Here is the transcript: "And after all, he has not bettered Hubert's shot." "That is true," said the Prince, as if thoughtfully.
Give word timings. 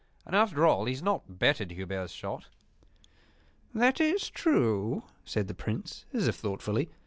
"And 0.25 0.35
after 0.35 0.65
all, 0.65 0.85
he 0.85 0.93
has 0.93 1.03
not 1.03 1.37
bettered 1.37 1.69
Hubert's 1.69 2.11
shot." 2.11 2.47
"That 3.71 4.01
is 4.01 4.29
true," 4.31 5.03
said 5.25 5.47
the 5.47 5.53
Prince, 5.53 6.05
as 6.11 6.27
if 6.27 6.37
thoughtfully. 6.37 6.89